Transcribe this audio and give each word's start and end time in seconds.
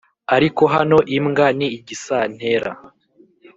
ariko 0.35 0.63
hano 0.73 0.97
imbwa 1.17 1.47
ni 1.57 1.67
igisantera 1.77 2.69